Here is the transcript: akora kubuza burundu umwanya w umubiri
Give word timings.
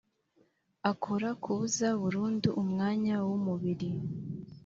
akora 0.91 1.29
kubuza 1.43 1.87
burundu 2.01 2.49
umwanya 2.61 3.15
w 3.27 3.29
umubiri 3.37 3.89